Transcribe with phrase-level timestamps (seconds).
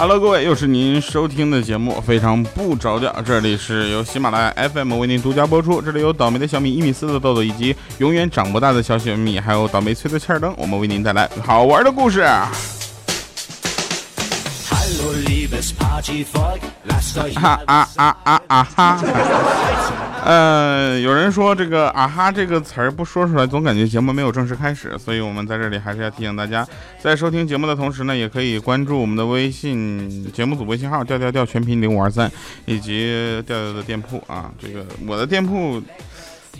[0.00, 3.12] Hello，各位，又是您收听的节目，非常不着调。
[3.26, 12.22] 这里是由喜马拉雅 FM 为您独家播出，这里有倒霉的小米一米四的豆豆，以及永远长不大的小雪米，还有倒霉催的欠儿灯，我们为您带来好玩的故事。
[17.34, 19.00] 哈啊啊啊啊哈！
[20.28, 26.68] 呃，有人说这个啊哈这个词儿不说出来，总感觉节目没有正式开始，所以我们在这里还是要提醒大家，
[27.00, 32.30] 在收听节目的同时呢，也可以关注我们的微信节目组微信号调调调全拼零五二三，
[32.66, 34.52] 以及调调的店铺啊。
[34.60, 35.82] 这个我的店铺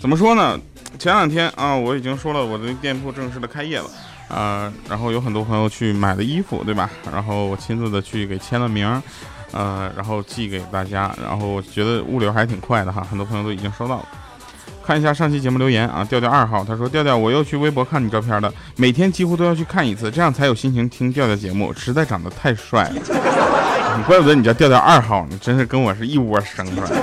[0.01, 0.59] 怎么说呢？
[0.97, 3.85] 前两天啊，我已经说了我的店铺正式的开业了。
[4.29, 6.89] 啊，然后有很多朋友去买了衣服，对吧？
[7.11, 8.87] 然后我亲自的去给签了名，
[9.51, 14.05] 呃，然后寄给大家，然后我觉得物流还挺快的哈，很多朋友都已经收到了。
[14.85, 22.95] 看一下上期节目留言啊，调调二号他说调调，我又去微博看你照片了，每天几乎都要去看一次，这样才有心情听调调节目，实在长得太帅了。
[23.97, 26.95] 你怪不得你叫调调二号，你真是跟我是一窝生出来的。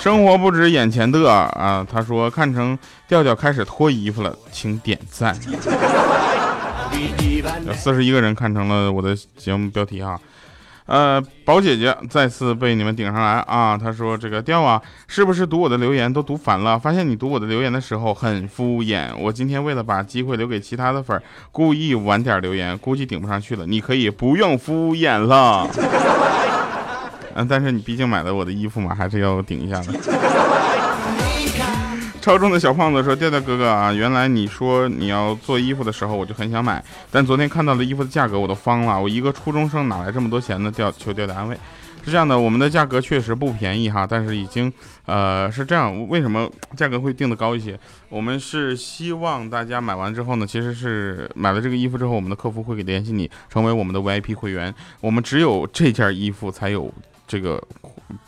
[0.00, 1.86] 生活不止眼前的啊！
[1.90, 5.36] 他说看成调调开始脱衣服了，请点赞。
[7.66, 10.18] 有四十一个人看成了我的节目标题哈。
[10.88, 13.76] 呃，宝姐姐再次被你们顶上来啊！
[13.76, 16.78] 她说这个调啊，是不是读我的留言都读烦了？
[16.78, 19.14] 发现你读我的留言的时候很敷衍。
[19.18, 21.22] 我今天为了把机会留给其他的粉儿，
[21.52, 23.66] 故意晚点留言，估计顶不上去了。
[23.66, 25.68] 你可以不用敷衍了。
[27.36, 29.92] 嗯，但是你毕竟买了我的衣服嘛，还是要顶一下的。
[32.20, 39.00] 超重的小胖子说：“调调哥哥啊，原来你说你要做衣服的时候，我就很想买，但昨天看到了衣服的价格，我都慌了。
[39.00, 40.70] 我一个初中生哪来这么多钱呢？
[40.70, 41.56] 调求调调安慰。
[42.04, 44.72] 是这样的，我们的价格确实不便宜哈，但是已经
[45.06, 47.78] 呃是这样，为什么价格会定的高一些？
[48.08, 54.74] 我们是希望大家买完之后呢，其实是买了这个衣服之后，我们的客服会给联系你，成为我们的 VIP 会员。
[55.00, 56.92] 我们只有这件衣服才有。”
[57.28, 57.62] 这个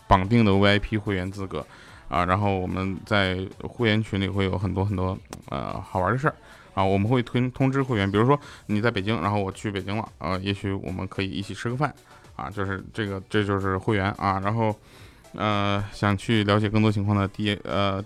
[0.07, 1.67] 绑定的 VIP 会员资格
[2.11, 5.17] 啊，然后我们在会员群里会有很多很多
[5.49, 6.35] 呃好玩的事儿
[6.75, 11.95] 啊，我们会通通知会员，比如说你在北京，然后我去北京了呃，也许我们可以一起吃个饭
[12.37, 14.75] 啊，就是这个这就是会员啊，然后
[15.35, 18.05] 呃想去了解更多情况的第呃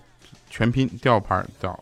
[0.49, 1.77] 全拼吊牌叫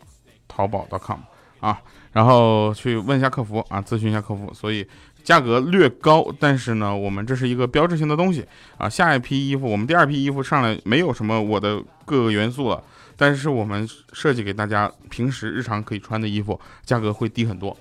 [0.47, 1.19] 淘宝 .com
[1.63, 1.81] 啊，
[2.11, 4.85] 然后去问一下客服啊，咨询一下客服，所以。
[5.23, 8.45] 价格略高，但是呢，我们这是一个标志性的东西
[8.77, 8.89] 啊。
[8.89, 12.83] 下一批衣服，我们第二批衣服上来没有什么我的各个元素了，
[13.15, 17.73] 但是我们设计给大家平时日常可以穿的衣服，价格会低很多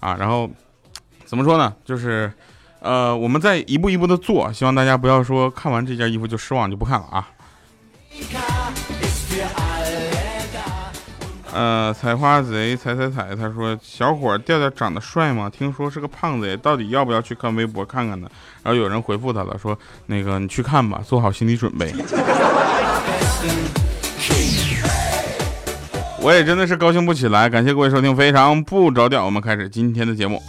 [0.00, 0.16] 啊。
[0.18, 0.50] 然后
[1.24, 1.72] 怎么说呢？
[1.84, 2.32] 就是
[2.80, 7.28] 呃，我们在一步一步的做，希望大家不要说看完这件衣服就失望就不看了啊。
[11.52, 15.50] 呃，采花贼采采采，他说小伙调调长得帅吗？
[15.50, 18.28] 听说是个胖子，到底要不要去看微博看看呢？
[18.62, 19.76] 然后有人回复他了，说
[20.06, 21.92] 那个你去看吧，做好心理准备。
[26.20, 30.42] 我也真的是高兴不起来，感谢各位收听，非常不着调，我们开始今天的节目。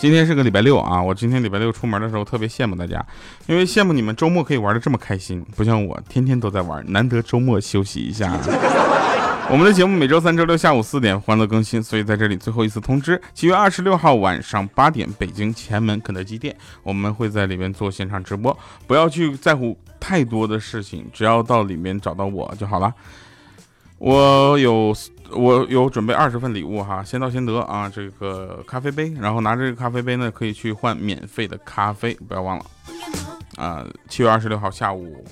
[0.00, 1.02] 今天是个礼拜六啊！
[1.02, 3.04] 我今天礼拜六出门的时候特别羡慕大家，
[3.46, 8.34] 因为羡慕你们周末可以玩的这么开心，不像我天天都在玩，难得周末休息一下。
[9.52, 18.56] 我们的节目每周三、周六下午四点欢乐更新，所以在这里最后一次通知：七月二十六号晚上八点，北京前门肯德基店，我们会在里面做现场直播。
[18.86, 22.90] 不要去在乎太多的事情，只要到里面找到我就好了。
[23.98, 24.96] 我有。
[25.32, 27.88] 我有准备二十份礼物哈，先到先得啊！
[27.88, 32.64] 这个咖啡杯，然后拿这个咖啡杯呢，可以去换免费的咖啡，不要忘了
[33.56, 33.86] 啊！
[34.08, 35.24] 七月二十六号下午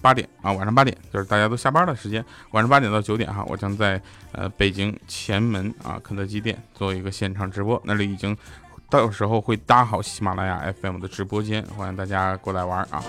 [0.00, 4.00] 八点啊，晚上八点，就是大家都下班的时间，晚上八点到九点哈，我将在
[4.32, 8.36] 呃北京前门啊肯德基店做一个现场直播，那里已经
[8.90, 13.02] 到时候会搭好喜马拉雅 FM 的直播间，欢迎大家过来玩啊！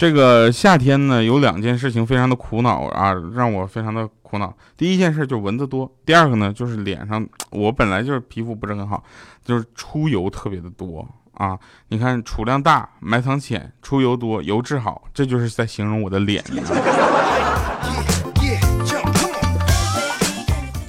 [0.00, 4.56] 这个夏天呢，有两件事情非常的苦恼啊，让我非常的苦恼。
[4.74, 9.04] 第一件事就是蚊子多，第二个呢就是脸上，我本来就是皮肤不是很好，
[9.44, 11.58] 就是出油特别的多啊。
[11.88, 16.42] 你看储量大，埋藏浅，出油多，油质好，这就是在形容我的脸。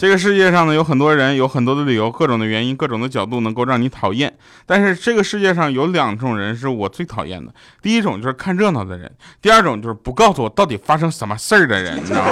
[0.02, 4.36] 这个世界上呢，有很多人，有很多的理由，各种的原因，各种的角度，能够让你讨厌。
[4.66, 7.54] 但是这个世界上有两种人是我最讨厌的，
[7.84, 12.32] 第一种就是看热闹的人，第二种就是不告诉我到底发生什么事儿的人，你知道吗？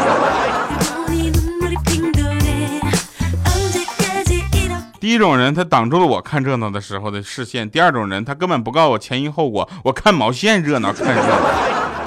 [5.00, 11.99] 第一种人，他挡住了我看热闹的时候的视线；第二种人，他根本不告诉我前因后果，我看毛线热闹，看热闹。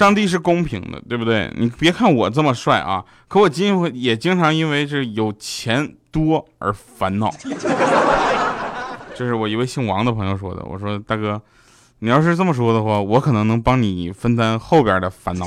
[0.00, 1.52] 上帝是公平的，对不对？
[1.58, 7.30] 你别看我这么帅啊，可我今也经常因为这有钱多而烦恼。
[9.14, 10.64] 这是我一位姓王的朋友说的。
[10.64, 11.38] 我说大哥，
[11.98, 15.46] 你要是这么说的话，我可能能帮你分担后边的烦恼。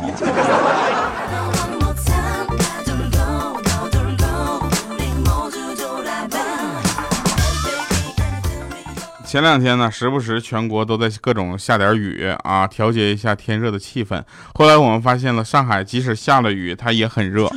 [9.33, 14.21] 前两天呢，时不时全国都在各种下点雨啊，调节一下天热的气氛。
[14.53, 17.49] 后来我们发现了，上海即使下了雨，它也很热。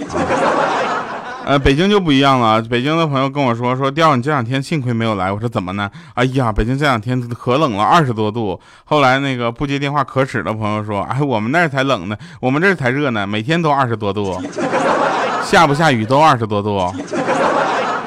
[1.45, 2.63] 呃，北京就不一样了。
[2.63, 5.31] 北京的朋友跟我说，说调你这两天幸亏没有来。
[5.31, 5.91] 我说怎么呢？
[6.15, 8.59] 哎呀，北京这两天可冷了，二十多度。
[8.87, 14.43] 后来那个不接电话可耻的朋友说，哎，我们那儿才冷呢，我们这儿才热呢，每天都二十多度，
[15.45, 16.91] 下不下雨都二十多度，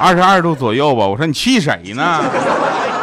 [0.00, 1.06] 二十二度左右吧。
[1.06, 2.20] 我说你气谁呢？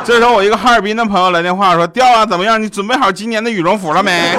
[0.08, 2.64] 这时候，我一个哈尔滨的朋友来电话说：“调啊，怎么样？
[2.64, 4.38] 你准备好今年的羽绒服了没？”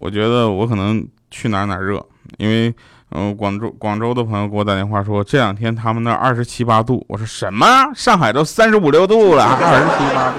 [0.00, 2.04] 我觉得我可能去哪哪热，
[2.38, 2.74] 因为
[3.12, 7.06] 嗯，广州广州的朋友给我打电话说这两天他们那二十七八度。
[7.08, 7.66] 我说什么？
[7.94, 10.38] 上海都三十五六度了，二十七八度。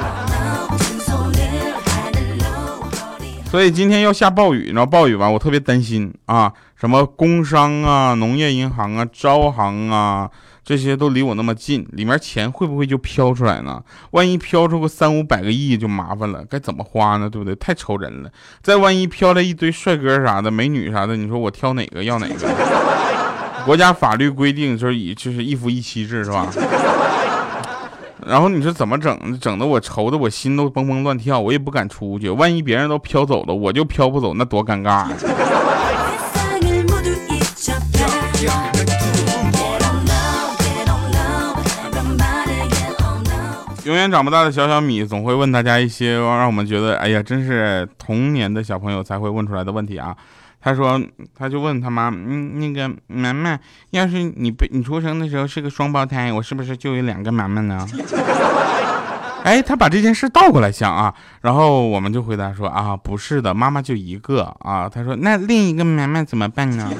[3.49, 5.29] 所以今天要下暴雨，你知道暴雨吧？
[5.29, 10.29] 我特别担心啊，什么工商啊、农业银行啊、招行啊，
[10.63, 13.81] 这些都离我那么近，里面钱会不会就飘出来呢？
[14.11, 17.27] 万一飘出个三五百个亿就麻烦了，该怎么花呢？
[17.27, 17.55] 对不对？
[17.55, 18.29] 太愁人了。
[18.61, 22.35] 再万一飘来一堆帅哥啥的、美女啥的，你说我挑哪个要哪个？
[23.65, 26.47] 国家法律规定就是以就是一夫一妻制是吧？
[28.25, 29.39] 然后你说怎么整？
[29.39, 32.29] 整的我愁的我心都蹦蹦乱跳，我也不敢出去。
[32.29, 35.11] 万一别人都飘走了，我就飘不走，那多尴尬呀！
[43.85, 50.15] 永远长不大的小小米总会问大家一些让我们觉得哎呀，真是童年的小朋友才会问出来的问题啊。
[50.59, 51.01] 他说，
[51.33, 53.57] 他就问他妈，嗯，那个妈妈，
[53.91, 57.87] 要是你被你出生的时候是个双胞胎，我是不是就有两个妈妈呢？
[59.43, 64.89] 哎，他把这件事倒过来想啊，然后我们就回答说啊，不是的，妈妈就一个啊。
[64.89, 66.91] 他说，那另一个妈妈怎么办呢？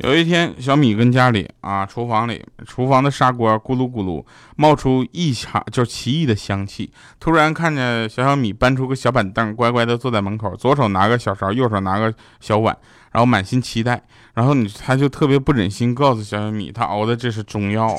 [0.00, 4.22] 有一天，小米跟家里啊，厨房里，厨房的砂锅咕噜咕噜
[4.56, 6.92] 冒出异香，就是奇异的香气。
[7.20, 12.76] 突然看见小小米搬出个小板凳，乖乖的坐在门口，左手拿个小勺，右手拿个小碗，
[13.12, 14.02] 然后满心期待。
[14.34, 17.96] 然后你他就特别不忍心告诉小小米，他熬的这是中药。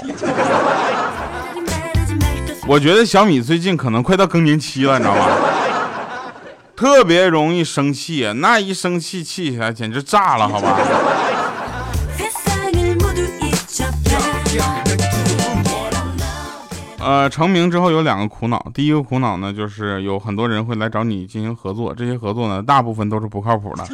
[2.68, 5.53] 我觉得小米最近可能快到更年期了，你知道吗？
[6.76, 10.78] 特别容易生气，那一生气气起来简直炸了，好吧？
[17.00, 23.86] 呃，成名之后有两个苦恼，第一个苦恼呢，就是有很多人会来找你进行合作，这些合作呢，大部分都是不靠谱的，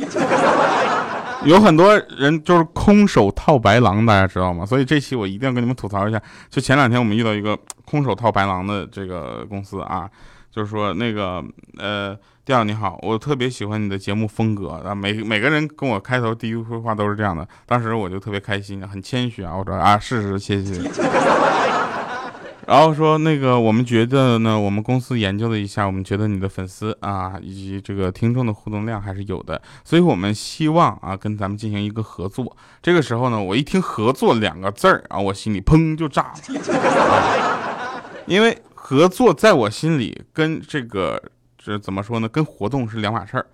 [1.44, 4.64] 有很多人就是空手套白狼，大家知道吗？
[4.64, 6.22] 所以这期我一定要跟你们吐槽一下。
[6.50, 10.08] 就前两天我们遇到一个空手套白狼的这个公司啊，
[10.52, 11.44] 就是说那个
[11.80, 12.16] 呃，
[12.50, 20.82] 调你好，我特别喜欢你的节目风格啊，每每个人跟我开头第一句话都是这样的，当时我就特别开心，很谦虚啊，我说啊，是是，谢谢。
[22.66, 32.58] 然后说那个，我们觉得呢，我们公司研究了一下，我们觉得你的粉丝啊，以及这个听众的互动量还是有的，所以我们希望啊，跟咱们进行一个合作。
[32.82, 37.94] 这个时候呢，我一听“合作”两个字儿啊，我心里砰就炸了，
[38.26, 41.22] 因为合作在我心里跟这个
[41.62, 43.46] 这怎么说呢，跟活动是两码事儿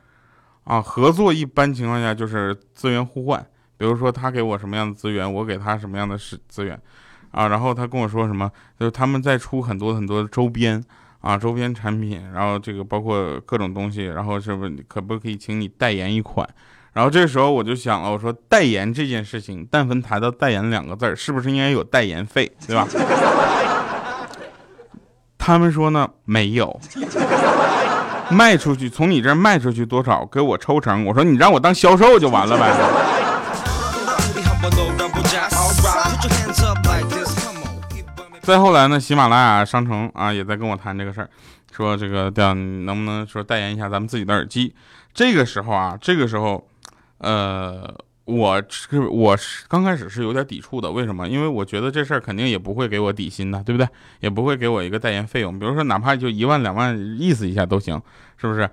[0.63, 0.79] 啊。
[0.79, 3.43] 合作一般情况下就是资源互换，
[3.77, 6.79] 比如说他给我什么样的资源，我给他什么样的是资源。
[7.31, 8.49] 啊，然后他跟我说什么？
[8.79, 10.81] 就是他们在出很多很多周边
[11.19, 16.47] 啊，周边产品，然后这个包括各种东西，然后是不是可不可以请你代言一款？
[16.93, 22.87] 然后这时候我就想了，我说代言这件事情，但凡谈到代言两个字儿，是不是应该有代言费，对吧？
[25.37, 26.79] 他们说呢，没有，
[28.29, 31.05] 卖出去从你这儿卖出去多少，给我抽成。
[31.05, 32.73] 我说你让我当销售就完了呗。
[38.41, 41.29] 再后来呢，喜马拉雅商城啊也在跟我谈这个事儿，
[41.75, 44.75] 说这个调能不能说代言一下咱们自己的耳机？
[45.13, 46.67] 这个时候啊，这个时候，
[47.17, 47.91] 呃，
[48.25, 51.29] 我是我是刚开始是有点抵触的，为什么？
[51.29, 53.87] 因为我觉得这事儿肯定也不会给我底薪的，对不对？
[54.19, 58.01] 也不会给我一个代言费用，比如说哪怕就一万两万，意思一下都行，
[58.37, 58.67] 是不是？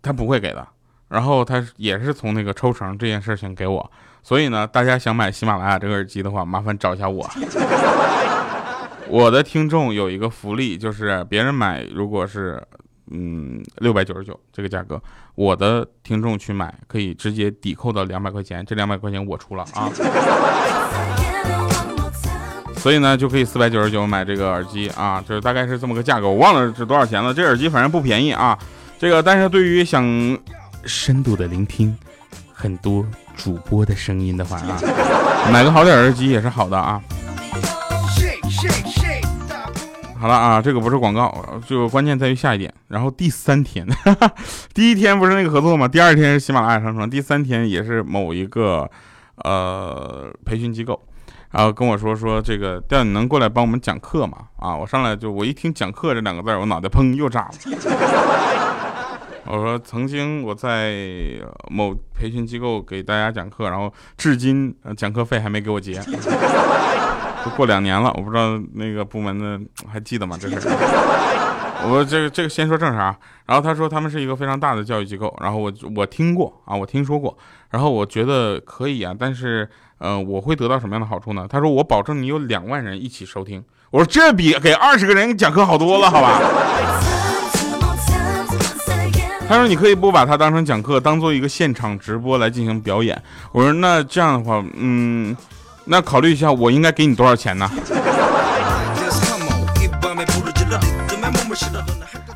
[0.00, 0.66] 他不会给的。
[1.08, 7.28] 然后他也是从那个抽成这件事情给我，所以呢，大家想买喜马拉雅这个耳机的话，麻烦找一下我。
[9.08, 12.62] 我的听众有一个福利，就是别人买如果是。
[13.10, 15.00] 嗯，六百九十九这个价格，
[15.34, 19.90] 我的听众去买可以直接抵扣到两百块钱，这两百块钱我出了啊，
[22.76, 27.32] 所以呢就可以四百九十九买这个耳机啊，就是大概是这么个价格，我忘了是多少钱了。
[27.32, 28.58] 这耳机反正不便宜啊，
[28.98, 30.04] 这个但是对于想
[30.84, 31.96] 深度的聆听
[32.52, 33.04] 很多
[33.36, 34.80] 主播的声音的话啊，
[35.52, 37.00] 买个好点耳机也是好的啊。
[40.26, 41.32] 好了啊，这个不是广告，
[41.68, 42.74] 就关键在于下一点。
[42.88, 43.86] 然后第三天，
[44.74, 45.86] 第一天不是那个合作吗？
[45.86, 48.90] 第二天是喜马拉雅商城，第三天也是某一个
[49.44, 51.00] 呃培训机构，
[51.52, 54.36] 然后跟我说说这个调你能过来帮我们讲课吗？
[54.56, 57.50] 啊，我上来就我一听讲课这两个字，我脑袋砰又炸了。
[59.46, 60.92] 我说曾经我在
[61.70, 66.02] 某培训机构给大家讲课，然后至今讲课费还没给我结。
[67.50, 69.60] 过两年了，我不知道那个部门的
[69.90, 70.36] 还记得吗？
[70.40, 70.56] 这是
[71.88, 77.36] 我这个这个先说正事啊，然后他说他们是一个非常大的教育机构，然后我我听过啊，我听说过，
[77.70, 81.46] 然后我觉得可以啊，但是呃，我会得到什么样的好处呢？
[81.48, 86.40] 他说我保证你有两万人一起收听，我说这比给二十个人讲课好多了，好吧？
[89.48, 93.22] 他说你可以不把它当成讲课，当做一个现场直播来进行表演。
[93.52, 95.36] 我说那这样的话，嗯。
[95.86, 97.70] 那考虑一下，我应该给你多少钱呢？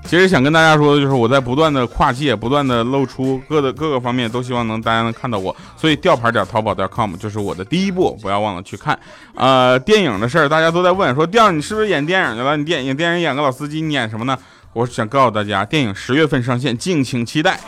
[0.07, 5.55] 其实想跟大家说的就是，我在不断的跨界，不断的露出各的各个方面，都希望能大家能看到我。
[5.77, 8.99] 所以吊牌点淘宝点 com 就是我的第一步，不要忘了去看。
[9.37, 12.57] 呃，电影的事儿大家都在问，说吊你是不是演电影去了？
[12.57, 14.37] 你电影电影演个老司机，你演什么呢？
[14.73, 17.61] 我想告诉大家，电影十月份上线，敬请期待。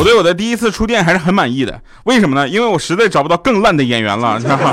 [0.00, 2.48] 我对我的第一次触电还是很满意的，为什么呢？
[2.48, 4.72] 因为我实在找不到更烂的演员了，你知道吗？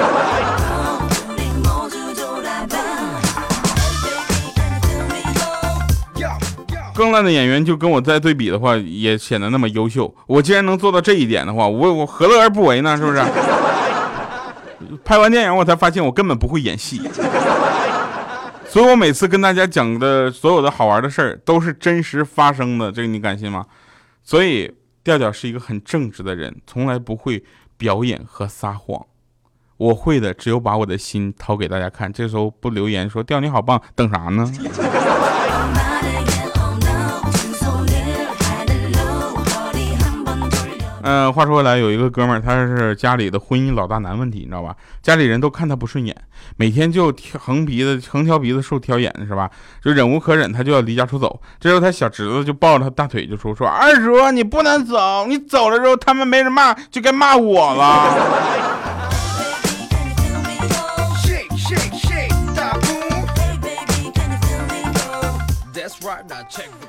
[6.96, 10.16] 更烂的演员就跟我再对比的话，也显得那么优秀。
[10.28, 12.96] 我既然能做到这一点的话，我我何乐而不为呢？
[12.96, 13.22] 是不是？
[15.04, 17.02] 拍完电影我才发现我根本不会演戏，
[18.70, 23.66] 所以我每次跟大家讲的所有的好玩的事儿都是真实发生的，这个你敢信吗？
[24.24, 24.72] 所以。
[25.08, 27.42] 调调是一个很正直的人，从来不会
[27.78, 29.06] 表演和撒谎。
[29.78, 32.12] 我会的只有把我的心掏给大家看。
[32.12, 34.52] 这时候不留言说调你好棒，等啥呢？
[41.10, 44.76] 嗯，话说回来，有一个哥们儿，他是家里的婚姻老大难问题，你知道吧？
[45.02, 46.14] 家里人都看他不顺眼，
[46.58, 49.50] 每天就横鼻子横挑鼻子竖挑眼，是吧？
[49.82, 51.42] 就忍无可忍，他就要离家出走。
[51.62, 58.14] 这时候他小侄子就抱着他大腿就说：“说二叔，你不能走，你走了之后他们没人骂，就该骂我了。”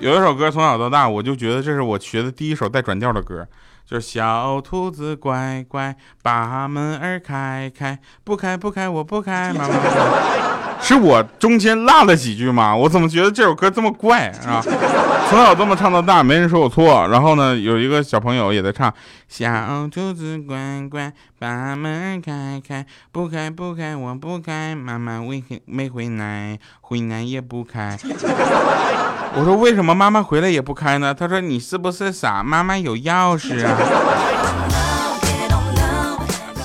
[0.00, 3.46] 有一首歌从小到大，我就觉得这是我学的第一首带转调的歌。
[3.88, 10.67] 就是小兔子乖乖，把门儿开开，不开不开，我不开， 妈妈。
[10.80, 12.74] 是我中间落了几句吗？
[12.74, 14.62] 我怎么觉得这首歌这么怪啊？
[15.28, 17.06] 从小这么唱到大，没人说我错。
[17.08, 18.90] 然后呢，有一个小朋友也在唱，
[19.28, 20.56] 小兔子乖
[20.90, 27.98] 乖，把门开开，不开不开，我不开，妈妈没没回来，回来也不开。
[29.36, 31.12] 我说为什么妈妈回来也不开呢？
[31.12, 32.42] 他说你是不是傻？
[32.42, 33.76] 妈妈有钥匙啊。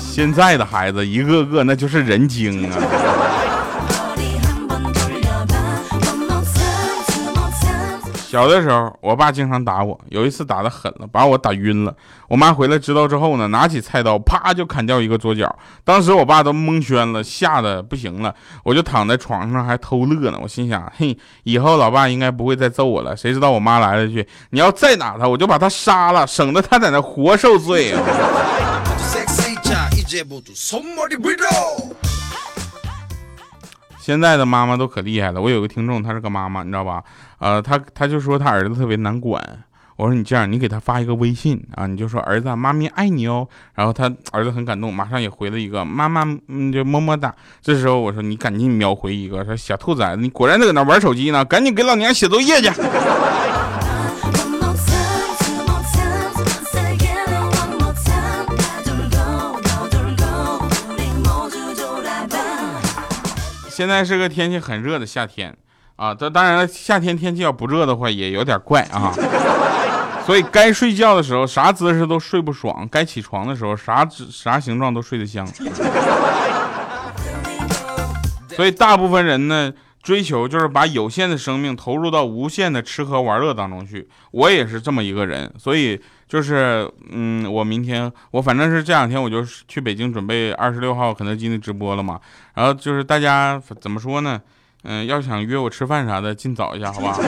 [0.00, 2.78] 现在的孩子一个个那就是人精啊。
[8.34, 11.94] 小的时候，我爸经常打我，有一次打的狠了，把我打晕了。
[12.26, 15.56] 我妈回来知道之后呢，拿起菜刀，啪就砍掉一个桌角。
[15.84, 18.34] 当时我爸都蒙圈了，吓得不行了。
[18.64, 20.38] 我就躺在床上还偷乐呢。
[20.42, 23.16] 我心想，嘿，以后老爸应该不会再揍我了。
[23.16, 27.92] 谁知道我妈来了句：“你要再打他，我就把他杀了，省得他在那活受罪。
[28.02, 28.82] ”啊
[34.04, 35.40] 现在的妈妈都可厉害了。
[35.40, 37.02] 我有个听众，她是个妈妈，你知道吧？
[37.38, 39.42] 呃，她她就说她儿子特别难管。
[39.96, 43.48] 我说你这样，你给他发一个微信啊，你就说儿子，妈咪爱你哦。
[43.74, 47.34] 然后他儿子很感动，马上也回了一个妈妈，嗯，就么么哒。
[47.62, 52.68] 这时候我说你赶紧秒回一个，说小兔崽子，你果然在搁那玩手机呢，赶紧给老娘写作业去。
[63.74, 65.52] 现在是个天气很热的夏天
[65.96, 69.12] 啊，这当然了，夏天天气要不热的话也有点怪啊。
[70.24, 75.44] 所以该睡觉的时候啥姿势都睡不爽，该起床的时候啥啥形状都睡得香。
[78.50, 79.72] 所以大部分人呢。
[80.04, 84.06] 追求就是把有限的生命投入到无限的吃喝玩乐当中去。
[84.32, 92.20] 我也是这么一个人，所以就是，嗯，我明天我反正是这两天我就去北京准备二十六号肯德基的直播了嘛。
[92.54, 94.40] 然后就是大家怎么说呢？
[94.84, 97.18] 嗯，要想约我吃饭啥的，尽早一下，好吧？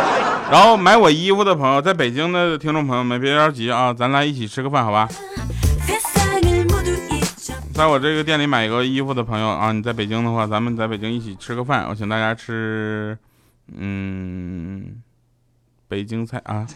[0.52, 5.08] 然后买我衣服的朋友，在北京的听众朋友们别着急啊，咱来一起吃个饭，好吧？
[7.72, 11.86] 在我这个店里买一个衣服的朋友啊，你在北京的话，咱们在北京一起吃个饭。
[11.88, 13.18] 我请大家吃，
[13.76, 15.02] 嗯，
[15.88, 16.66] 北京菜啊，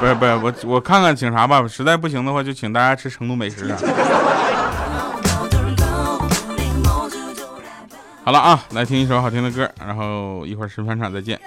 [0.00, 1.66] 不是不是，我我看看请啥吧。
[1.66, 3.78] 实在不行的话，就请大家吃成都美食啊。
[8.24, 11.40] 好了啊，来听一首好听的歌，然后一会儿吃饭场再见。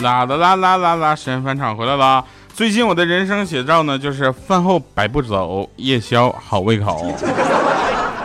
[0.00, 1.14] 啦啦啦啦啦啦！
[1.14, 2.24] 时间返场回来了。
[2.52, 7.12] 最近我的人生写照呢，就是饭后百步走，夜宵好胃口。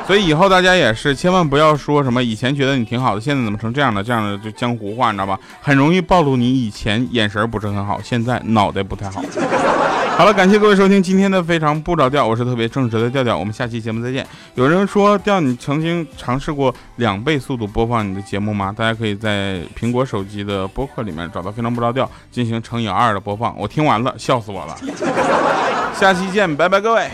[0.05, 4.03] 所以以后大家也是千万不要说什么以前觉得你挺好的，现在怎么成这样了？
[4.03, 5.39] 这样的就江湖话，你知道吧？
[5.61, 9.21] 很容易暴露你以前眼神不是很好，现在脑袋不太好。
[10.17, 14.25] 好了，感谢各位收听今天的非常不着调，我是特别正直的调调，我们下期节目再见。
[14.53, 18.71] 有人说调，你曾经尝试过两倍速度播放你的节目吗？
[18.75, 23.57] 大家可以在苹果手机的播客里面找到非常不着调，进行乘以二的播放。
[23.57, 24.77] 我听完了，笑死我了。
[25.95, 27.09] 下期见，拜拜，各位。